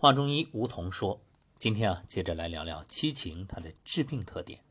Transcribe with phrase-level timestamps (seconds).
[0.00, 1.20] 华中医吴桐说
[1.58, 4.62] ：“今天啊，接着来聊聊七情它的致病特点。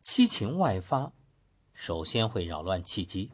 [0.00, 1.12] 七情外发，
[1.72, 3.30] 首先会扰乱气机，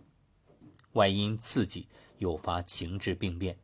[0.92, 1.88] 外因刺激
[2.18, 3.58] 诱发情志病变，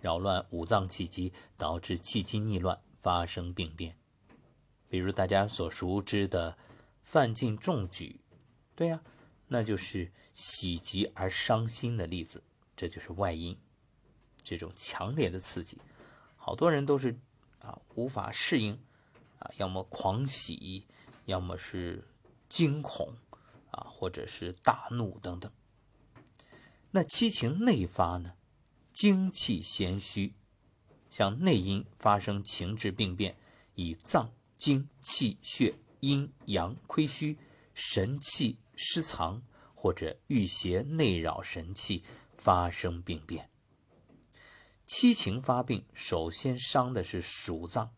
[0.00, 3.98] 扰乱五脏气机，导致气机逆乱，发生病变。
[4.88, 6.56] 比如大家所熟知的
[7.02, 8.22] 范进中举，
[8.74, 9.02] 对呀，
[9.48, 12.42] 那就是喜极而伤心的例子，
[12.74, 13.58] 这就是外因，
[14.42, 15.76] 这种强烈的刺激。”
[16.46, 17.18] 好多人都是
[17.58, 18.80] 啊无法适应
[19.40, 20.86] 啊，要么狂喜，
[21.24, 22.04] 要么是
[22.48, 23.16] 惊恐
[23.72, 25.50] 啊，或者是大怒等等。
[26.92, 28.34] 那七情内发呢，
[28.92, 30.34] 精气咸虚，
[31.10, 33.36] 向内阴发生情志病变，
[33.74, 37.38] 以脏精气血阴阳亏虚，
[37.74, 39.42] 神气失藏，
[39.74, 42.04] 或者郁邪内扰神气，
[42.36, 43.50] 发生病变。
[44.86, 47.90] 七情发病，首先伤的是属脏；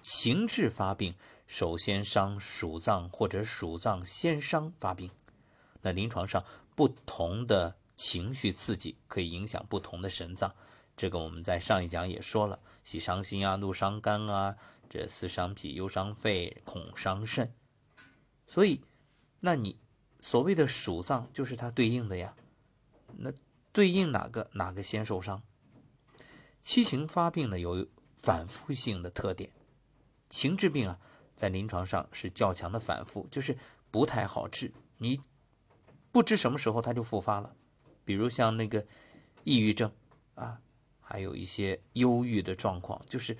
[0.00, 1.16] 情志发病，
[1.48, 5.10] 首先伤属脏，或者属脏先伤发病。
[5.82, 6.44] 那临床上
[6.76, 10.54] 不同的情绪刺激可以影响不同的神脏，
[10.96, 14.56] 这个我们在上一讲也说了：喜伤心啊，怒伤肝啊，
[14.88, 17.52] 这思伤脾，忧伤肺，恐伤肾。
[18.46, 18.84] 所以，
[19.40, 19.76] 那你
[20.20, 22.36] 所谓的属脏就是它对应的呀。
[23.16, 23.32] 那
[23.72, 25.42] 对应哪个，哪个先受伤？
[26.62, 29.52] 七情发病呢，有反复性的特点。
[30.28, 31.00] 情志病啊，
[31.34, 33.56] 在临床上是较强的反复，就是
[33.90, 34.72] 不太好治。
[34.98, 35.20] 你
[36.12, 37.56] 不知什么时候它就复发了。
[38.04, 38.86] 比如像那个
[39.44, 39.92] 抑郁症
[40.34, 40.60] 啊，
[41.00, 43.38] 还有一些忧郁的状况，就是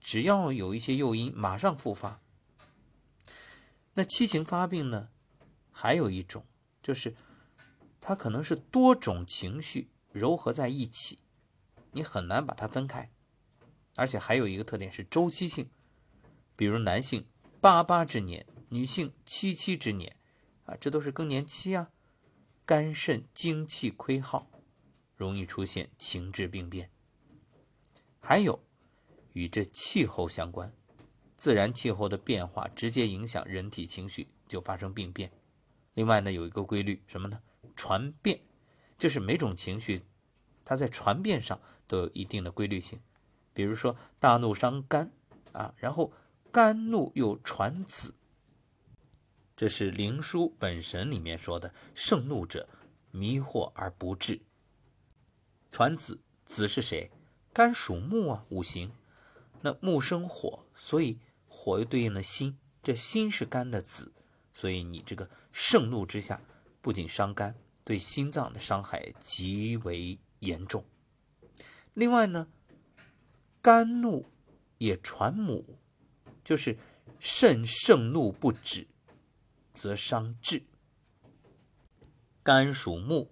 [0.00, 2.20] 只要有一些诱因，马上复发。
[3.94, 5.08] 那七情发病呢，
[5.70, 6.46] 还有一种
[6.82, 7.14] 就是
[8.00, 11.18] 它可能是多种情绪糅合在一起。
[11.92, 13.10] 你很难把它分开，
[13.96, 15.70] 而且还有一个特点是周期性，
[16.56, 17.26] 比如男性
[17.60, 20.16] 八八之年，女性七七之年，
[20.64, 21.90] 啊，这都是更年期啊，
[22.64, 24.50] 肝肾精气亏耗，
[25.16, 26.90] 容易出现情志病变。
[28.20, 28.64] 还有
[29.34, 30.74] 与这气候相关，
[31.36, 35.30] 自然气候的变化直接影响人体情绪，就发生病变。
[35.94, 37.42] 另外呢，有一个规律什么呢？
[37.76, 38.40] 传变，
[38.96, 40.06] 就是每种情绪。
[40.64, 43.00] 它在传变上都有一定的规律性，
[43.52, 45.12] 比如说大怒伤肝
[45.52, 46.12] 啊，然后
[46.50, 48.14] 肝怒又传子，
[49.56, 52.68] 这是《灵枢·本神》里面说的：“盛怒者，
[53.10, 54.42] 迷惑而不治。”
[55.70, 57.10] 传子，子是谁？
[57.52, 58.92] 肝属木啊，五行。
[59.62, 64.12] 那木生火，所以火又对应了心，这心是肝的子，
[64.52, 66.42] 所以你这个盛怒之下，
[66.80, 70.18] 不仅伤肝，对心脏的伤害极为。
[70.42, 70.84] 严重。
[71.94, 72.48] 另外呢，
[73.60, 74.26] 肝怒
[74.78, 75.78] 也传母，
[76.44, 76.76] 就是
[77.18, 78.86] 肾盛怒不止，
[79.72, 80.64] 则伤志。
[82.42, 83.28] 肝属木，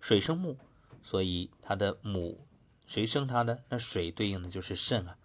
[0.00, 0.56] 水生木，
[1.02, 2.44] 所以它的母
[2.86, 3.64] 谁生它的？
[3.68, 5.16] 那水对应的就是肾啊。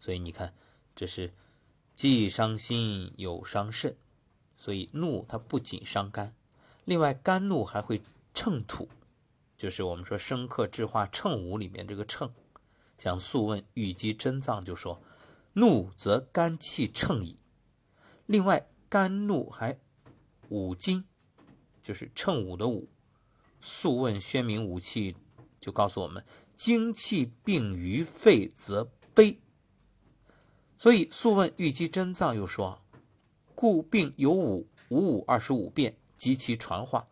[0.00, 0.54] 所以你看，
[0.96, 1.32] 这是
[1.94, 3.96] 既伤心又伤肾。
[4.56, 6.34] 所以怒它不仅伤肝，
[6.84, 8.00] 另外肝怒还会
[8.32, 8.88] 乘土。
[9.56, 12.34] 就是我们说生克制化乘五里面这个乘，
[12.98, 15.00] 像《素问·玉肌真脏》就说
[15.54, 17.38] ：“怒则肝气乘矣。”
[18.26, 19.78] 另外，肝怒还
[20.48, 21.04] 五经，
[21.82, 22.82] 就是乘五的五。
[23.60, 25.12] 《素问·宣明五气》
[25.60, 29.40] 就告诉我们：“精气病于肺，则悲。”
[30.76, 32.82] 所以，《素问·玉肌真脏》又说
[33.54, 37.06] ：“故病有五，五五二十五变，及其传化。”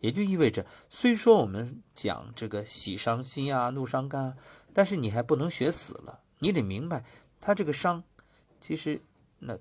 [0.00, 4.36] 也就意味着，虽说我们讲这个喜伤心啊、怒伤肝，
[4.74, 6.22] 但是你还不能学死了。
[6.38, 7.04] 你得明白，
[7.40, 8.02] 他这个伤，
[8.58, 9.02] 其实
[9.40, 9.58] 那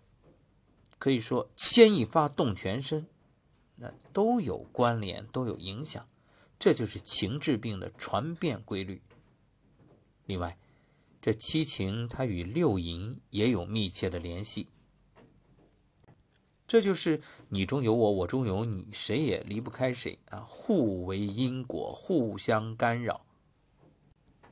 [0.97, 3.07] 可以说牵一发动全身，
[3.75, 6.07] 那都有关联，都有影响。
[6.57, 9.01] 这就是情志病的传变规律。
[10.25, 10.57] 另外，
[11.21, 14.67] 这七情它与六淫也有密切的联系。
[16.69, 17.19] 这就是
[17.49, 20.41] 你中有我，我中有你，谁也离不开谁啊！
[20.45, 23.25] 互为因果，互相干扰，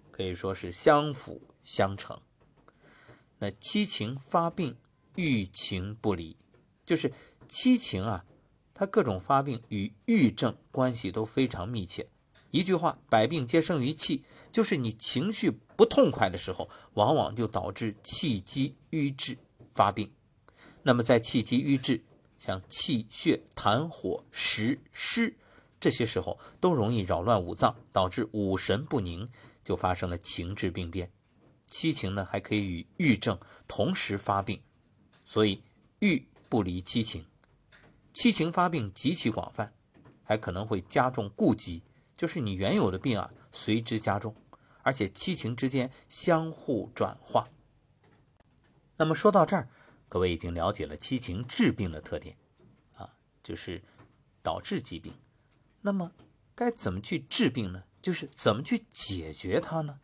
[0.10, 2.20] 可以说是相辅相成。
[3.38, 4.78] 那七情发病，
[5.14, 6.36] 郁情不离，
[6.84, 7.14] 就是
[7.48, 8.26] 七情啊，
[8.74, 12.10] 它各种发病与郁症关系都非常密切。
[12.50, 19.38] 一句话，百病皆生于气，就是你情绪不痛快的时候，往往就导致气机瘀滞
[19.68, 20.12] 发病。
[20.88, 22.02] 那么在气机瘀滞，
[22.40, 25.36] 像气血痰火湿湿，
[25.82, 29.28] 这些时候都容易扰乱五脏，导致五神不宁，
[29.66, 31.12] 就发生了情志病变。
[31.66, 33.38] 七情呢还可以与郁症
[33.68, 34.62] 同时发病，
[35.26, 35.62] 所以
[36.00, 37.26] 郁不离七情。
[38.14, 39.74] 七情发病极其广泛，
[40.24, 41.84] 还可能会加重痼疾，
[42.16, 44.34] 就是你原有的病啊随之加重，
[44.84, 47.50] 而且七情之间相互转化。
[48.96, 49.68] 那么说到这儿，
[50.10, 52.38] 各位已经了解了七情治病的特点
[52.96, 53.84] 啊，就是
[54.42, 55.14] 导致疾病。
[55.82, 56.14] 那么
[56.56, 57.84] 该怎么去治病呢？
[58.02, 60.00] 就是怎么去解决它呢？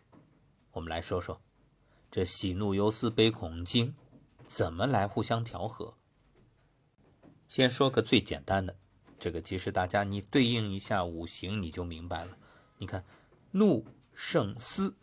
[0.72, 1.42] 我们来说说
[2.12, 3.96] 这喜怒忧思悲恐惊
[4.46, 5.98] 怎么来互相调和。
[7.48, 8.78] 先说个最简单的，
[9.20, 12.38] 这个其实大家你对应一下五行你就明白了。
[12.80, 13.06] 你看，
[13.52, 14.96] 怒胜思，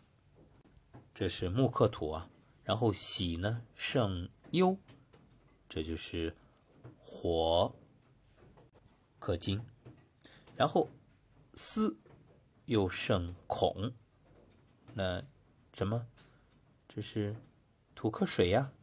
[1.13, 2.29] 这是木克土啊。
[2.63, 4.77] 然后喜呢胜忧，
[5.73, 6.35] 这就是
[6.99, 7.73] 火
[9.19, 9.61] 克金。
[10.57, 10.89] 然后
[11.53, 11.95] 思
[12.65, 13.93] 又胜恐，
[14.93, 15.23] 那
[15.71, 16.07] 什么？
[16.89, 17.37] 这是
[17.95, 18.73] 土克水呀。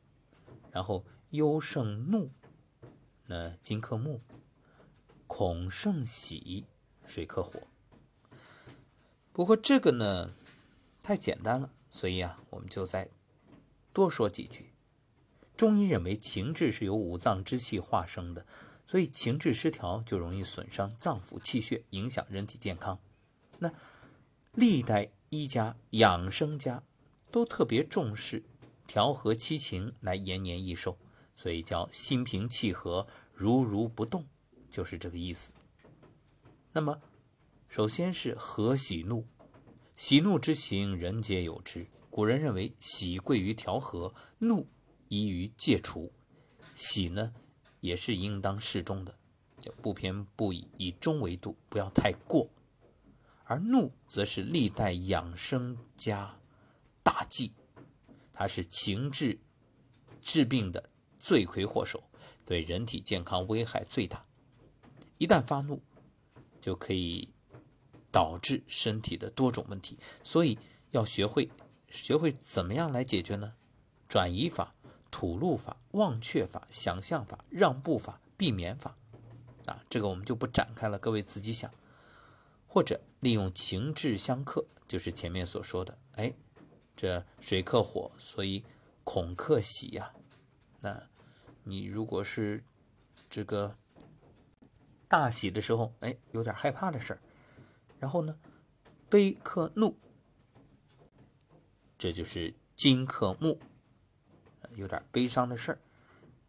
[0.72, 2.30] 然后忧胜怒，
[3.26, 4.22] 那金克木。
[5.26, 6.64] 恐胜喜，
[7.04, 7.60] 水克火。
[9.34, 10.30] 不过这个呢
[11.02, 13.10] 太简单了，所以啊，我们就再。
[13.92, 14.72] 多说几句。
[15.58, 18.46] 中医认为情志是由五脏之气化生的，
[18.86, 23.00] 所以情志失调就容易损伤脏腑气血，影响人体健康。
[23.58, 23.72] 那
[24.52, 26.84] 历代医家、养生家
[27.32, 28.44] 都特别重视
[28.86, 30.96] 调和七情来延年益寿，
[31.34, 34.28] 所以叫心平气和、如如不动，
[34.70, 35.50] 就是这个意思。
[36.70, 37.00] 那么，
[37.66, 39.26] 首先是和喜怒，
[39.96, 41.88] 喜怒之情，人皆有之。
[42.10, 44.68] 古人认为喜贵于调和，怒
[45.08, 46.12] 宜于戒除。
[46.74, 47.34] 喜呢，
[47.80, 49.18] 也是应当适中的，
[49.60, 52.48] 就不偏不倚，以中为度，不要太过。
[53.44, 56.38] 而怒则是历代养生家
[57.02, 57.52] 大忌，
[58.32, 59.38] 它是情志
[60.20, 62.02] 治病的罪魁祸首，
[62.44, 64.22] 对人体健康危害最大。
[65.16, 65.80] 一旦发怒，
[66.60, 67.32] 就可以
[68.12, 70.58] 导致身体的多种问题，所以
[70.90, 71.50] 要学会。
[71.90, 73.54] 学会怎么样来解决呢？
[74.06, 74.74] 转移法、
[75.10, 78.94] 吐露法、忘却法、想象法、让步法、避免法，
[79.66, 81.72] 啊，这个我们就不展开了，各位自己想。
[82.70, 86.34] 或者利用情志相克，就是前面所说的，哎，
[86.94, 88.62] 这水克火，所以
[89.04, 90.12] 恐克喜呀。
[90.80, 91.08] 那
[91.64, 92.62] 你如果是
[93.30, 93.74] 这个
[95.08, 97.20] 大喜的时候，哎，有点害怕的事儿，
[97.98, 98.38] 然后呢，
[99.08, 99.96] 悲克怒。
[101.96, 103.58] 这就是金克木，
[104.78, 105.78] 有点悲伤的事儿，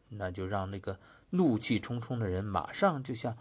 [0.10, 1.00] 那就让那个
[1.32, 3.38] 怒气冲冲的人马上就像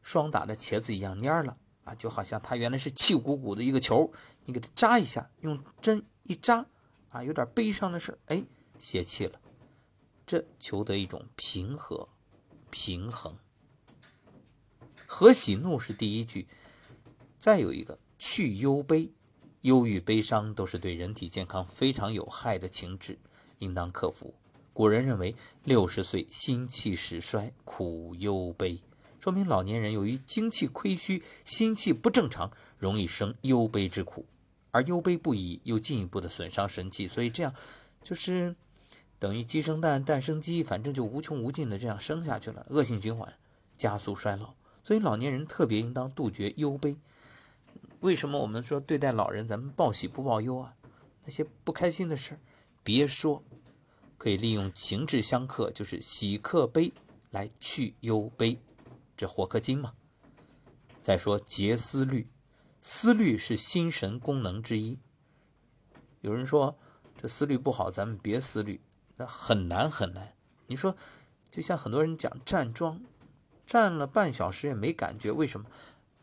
[0.00, 4.10] 霜打的茄子一样蔫了啊，就好像他原来是气鼓鼓的一个球，
[4.44, 6.66] 你给他扎一下，用针一扎
[7.10, 8.44] 啊，有点悲伤的事儿，哎，
[8.78, 9.40] 泄气了，
[10.24, 12.08] 这求得一种平和
[12.70, 13.36] 平衡。
[15.06, 16.46] 和喜怒是第一句，
[17.38, 19.12] 再有一个去忧悲。
[19.62, 23.18] 忧郁、悲伤都是对人体健康非常有害的情志，
[23.58, 24.34] 应当克服。
[24.72, 25.34] 古人认为，
[25.64, 28.80] 六十岁心气始衰，苦忧悲，
[29.18, 34.24] 说明老年人由于精气亏虚，心气不正常，容易生忧悲之苦。
[34.70, 37.52] 而忧悲不已，又进一步的损伤神气，所以这样
[38.02, 38.54] 就是
[39.18, 43.36] 等于鸡生蛋，蛋生鸡，反正就无穷无尽的这样生下去了，恶性循环，
[43.76, 44.54] 加速衰老。
[44.84, 46.98] 所以老年人特别应当杜绝忧悲。
[48.00, 50.76] 为什么我们说对待老人，咱们报喜不报忧啊？
[51.24, 52.38] 那些不开心的事
[52.84, 53.42] 别说，
[54.18, 56.92] 可以利用情志相克，就是喜克悲
[57.30, 58.58] 来去忧悲，
[59.16, 59.94] 这火克金嘛。
[61.02, 62.28] 再说节思虑，
[62.82, 64.98] 思虑是心神功能之一。
[66.20, 66.76] 有人说
[67.16, 68.82] 这思虑不好，咱们别思虑，
[69.16, 70.34] 那很难很难。
[70.66, 70.96] 你说，
[71.50, 73.00] 就像很多人讲站桩，
[73.64, 75.66] 站了半小时也没感觉，为什么？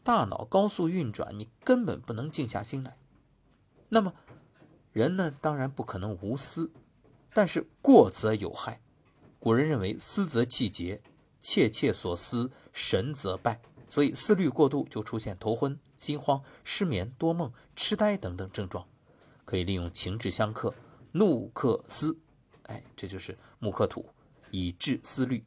[0.03, 2.97] 大脑高速运转，你根本不能静下心来。
[3.89, 4.13] 那么，
[4.91, 6.69] 人呢，当然不可能无私，
[7.35, 8.79] 但是过则有害。
[9.39, 11.01] 古人认为，思则气结，
[11.41, 13.61] 切切所思，神则败。
[13.89, 18.87] 所以，思虑过度就出现头昏、心慌、失眠、多梦、痴呆等等症状。
[19.43, 20.73] 可以利用情志相克，
[21.11, 22.17] 怒克思，
[22.63, 24.05] 哎，这就是木克土，
[24.51, 25.43] 以治思虑。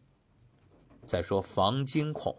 [1.06, 2.36] 再说防惊恐。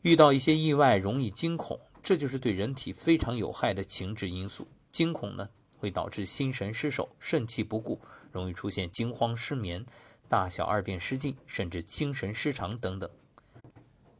[0.00, 4.66] 遇到一些意外，容易惊恐，这就是对人体非常有害的情志因素。
[4.90, 7.98] 惊恐呢，会导致心神失守、肾气不固，
[8.30, 9.86] 容易出现惊慌失眠、
[10.28, 13.10] 大小二便失禁，甚至精神失常等等。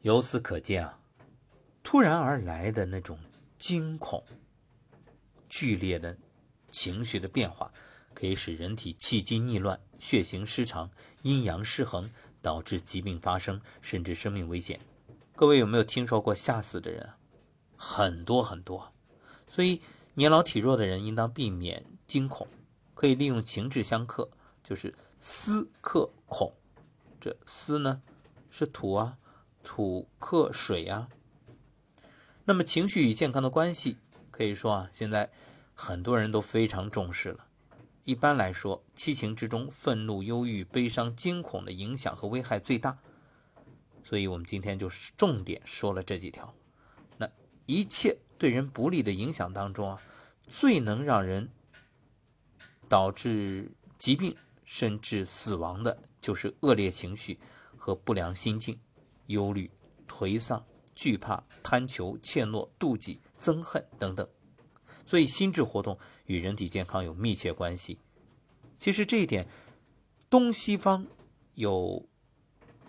[0.00, 0.98] 由此可见啊，
[1.82, 3.18] 突然而来的那种
[3.58, 4.24] 惊恐、
[5.46, 6.16] 剧烈的
[6.70, 7.70] 情绪的变化，
[8.14, 10.90] 可以使人体气机逆乱、血行失常、
[11.20, 14.80] 阴阳失衡，导致疾病发生，甚至生命危险。
[15.36, 17.10] 各位有没有听说过吓死的人？
[17.76, 18.94] 很多很多。
[19.46, 19.82] 所以
[20.20, 22.46] 年老体弱的人应当避免惊恐，
[22.92, 24.28] 可以利用情志相克，
[24.62, 26.52] 就是思克恐。
[27.18, 28.02] 这思呢
[28.50, 29.16] 是土啊，
[29.62, 31.08] 土克水啊。
[32.44, 33.96] 那么情绪与健康的关系，
[34.30, 35.30] 可以说啊，现在
[35.72, 37.46] 很多人都非常重视了。
[38.04, 42.98] 一般来说，七情之中，愤怒、忧郁、悲伤、惊恐的影响和危害最大。
[44.04, 46.54] 所以我们今天就是重点说了这几条。
[47.16, 47.30] 那
[47.64, 50.02] 一切对人不利的影响当中啊，
[50.50, 51.49] 最能让人
[52.88, 57.38] 导致疾病甚至死亡的，就是恶劣情绪
[57.76, 58.80] 和不良心境，
[59.26, 59.71] 忧虑、
[60.09, 60.66] 颓丧。
[60.92, 64.28] 惧怕、贪求、怯懦、妒忌、憎恨等等，
[65.07, 67.99] 所以心智活动与人体健康有密切关系。
[68.76, 69.49] 其实这一点，
[70.28, 71.07] 东西方
[71.54, 72.07] 有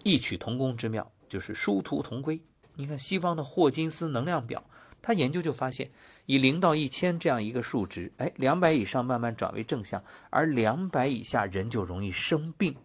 [0.03, 2.43] 异曲同工之妙，就是殊途同归。
[2.73, 4.69] 你看西方的霍金斯能量表，
[5.01, 5.89] 他研究就发现，
[6.25, 12.75] 以零到一千这样一个数值，哎，两百以上慢慢转为正向，而两百以下人就容易生病。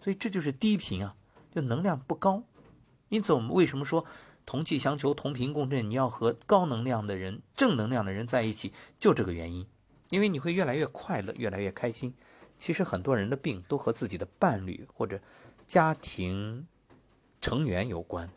[0.00, 1.14] 所以这就是低频啊，
[1.50, 2.44] 就能量不高。
[3.08, 4.04] 因此我们为什么说？
[4.46, 5.88] 同气相求，同频共振。
[5.88, 9.66] 你要和高能量的人、正能量的人在一起，就这个原因。
[10.08, 12.14] 因为你会越来越快乐，越来越开心。
[12.58, 15.20] 其实很多人的病都和自己的伴侣或者
[15.68, 16.66] 家庭
[17.40, 18.28] 成员有关。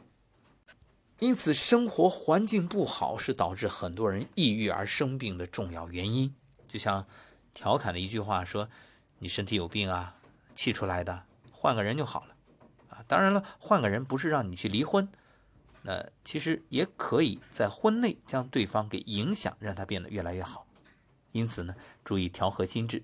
[1.23, 6.35] 因此，生活环境不好是导致很多人抑郁而生病的重要原因。
[6.67, 7.07] 就像
[7.53, 8.67] 调侃的一句话说
[9.19, 10.17] ：“你身体有病啊，
[10.53, 12.35] 气出来的，换个人就好了。”
[12.91, 15.07] 啊，当然了，换个人不是让你去离婚。
[15.83, 20.67] 那其实也可以在婚内将对方给影响，让他变得越来越好。
[21.31, 23.01] 因此呢，注意调和心智，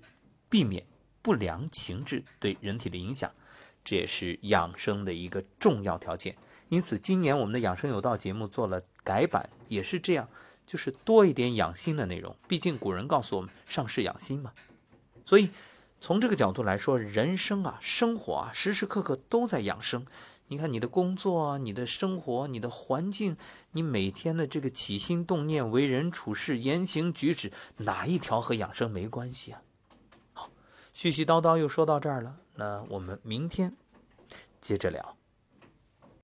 [0.50, 0.86] 避免
[1.22, 3.32] 不良情志对人体的影响，
[3.82, 6.36] 这也是养生的一个重要条件。
[6.70, 10.28] 因此，今年我们的养生有道节目做了改版，也是这样，
[10.64, 12.34] 就是多一点养心的内容。
[12.48, 14.52] 毕竟古人告诉我们，上士养心嘛。
[15.26, 15.50] 所以
[15.98, 20.06] 从这个角度来说，人生啊，生活啊，时时刻刻都在养生。
[20.46, 23.36] 你看你的工作、你的生活、你的环境，
[23.72, 29.62] 你每天的这个起心动念、为人处事、言行举止，哪一条和养生没关系啊？
[30.32, 30.50] 好，
[30.94, 33.76] 絮絮叨叨又说到这儿了，那我们明天
[34.60, 35.16] 接着聊。